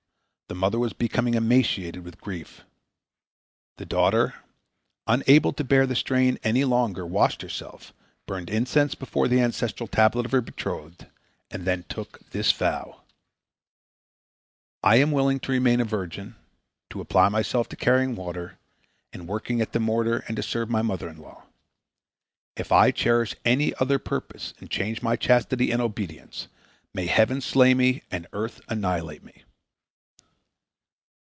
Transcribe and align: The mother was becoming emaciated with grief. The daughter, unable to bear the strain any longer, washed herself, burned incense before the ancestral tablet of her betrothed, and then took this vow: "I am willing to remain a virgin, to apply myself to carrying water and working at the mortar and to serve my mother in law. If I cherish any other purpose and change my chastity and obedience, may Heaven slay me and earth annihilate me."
The 0.51 0.55
mother 0.55 0.79
was 0.79 0.91
becoming 0.91 1.35
emaciated 1.35 2.03
with 2.03 2.19
grief. 2.19 2.65
The 3.77 3.85
daughter, 3.85 4.35
unable 5.07 5.53
to 5.53 5.63
bear 5.63 5.87
the 5.87 5.95
strain 5.95 6.37
any 6.43 6.65
longer, 6.65 7.05
washed 7.05 7.41
herself, 7.41 7.93
burned 8.25 8.49
incense 8.49 8.93
before 8.93 9.29
the 9.29 9.39
ancestral 9.39 9.87
tablet 9.87 10.25
of 10.25 10.33
her 10.33 10.41
betrothed, 10.41 11.05
and 11.51 11.63
then 11.63 11.85
took 11.87 12.19
this 12.31 12.51
vow: 12.51 12.99
"I 14.83 14.97
am 14.97 15.13
willing 15.13 15.39
to 15.39 15.53
remain 15.53 15.79
a 15.79 15.85
virgin, 15.85 16.35
to 16.89 16.99
apply 16.99 17.29
myself 17.29 17.69
to 17.69 17.77
carrying 17.77 18.17
water 18.17 18.57
and 19.13 19.29
working 19.29 19.61
at 19.61 19.71
the 19.71 19.79
mortar 19.79 20.25
and 20.27 20.35
to 20.35 20.43
serve 20.43 20.69
my 20.69 20.81
mother 20.81 21.07
in 21.07 21.15
law. 21.21 21.43
If 22.57 22.73
I 22.73 22.91
cherish 22.91 23.37
any 23.45 23.73
other 23.75 23.99
purpose 23.99 24.53
and 24.59 24.69
change 24.69 25.01
my 25.01 25.15
chastity 25.15 25.71
and 25.71 25.81
obedience, 25.81 26.49
may 26.93 27.05
Heaven 27.05 27.39
slay 27.39 27.73
me 27.73 28.03
and 28.11 28.27
earth 28.33 28.59
annihilate 28.67 29.23
me." 29.23 29.43